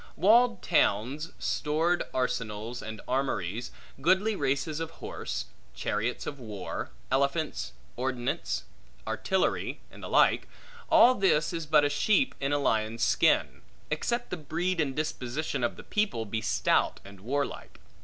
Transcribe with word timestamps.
Walled 0.15 0.63
towns, 0.63 1.31
stored 1.37 2.01
arsenals 2.11 2.81
and 2.81 3.01
armories, 3.07 3.69
goodly 4.01 4.35
races 4.35 4.79
of 4.79 4.89
horse, 4.89 5.45
chariots 5.75 6.25
of 6.25 6.39
war, 6.39 6.89
elephants, 7.11 7.71
ordnance, 7.95 8.63
artillery, 9.05 9.79
and 9.91 10.01
the 10.01 10.09
like; 10.09 10.47
all 10.89 11.13
this 11.13 11.53
is 11.53 11.67
but 11.67 11.85
a 11.85 11.89
sheep 11.91 12.33
in 12.39 12.51
a 12.51 12.57
lion's 12.57 13.03
skin, 13.03 13.61
except 13.91 14.31
the 14.31 14.37
breed 14.37 14.81
and 14.81 14.95
disposition 14.95 15.63
of 15.63 15.75
the 15.75 15.83
people, 15.83 16.25
be 16.25 16.41
stout 16.41 16.99
and 17.05 17.19
warlike. 17.19 17.79